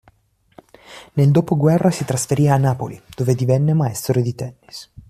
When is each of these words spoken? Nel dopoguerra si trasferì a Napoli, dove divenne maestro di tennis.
Nel 1.13 1.29
dopoguerra 1.29 1.91
si 1.91 2.05
trasferì 2.05 2.49
a 2.49 2.57
Napoli, 2.57 2.99
dove 3.15 3.35
divenne 3.35 3.73
maestro 3.73 4.19
di 4.19 4.33
tennis. 4.33 4.91